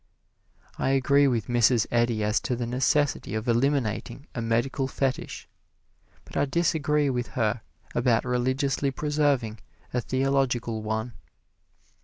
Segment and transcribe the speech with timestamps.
[0.79, 1.85] I agree with Mrs.
[1.91, 5.47] Eddy as to the necessity of eliminating a medical fetish,
[6.25, 7.61] but I disagree with her
[7.93, 9.59] about religiously preserving
[9.93, 11.13] a theological one.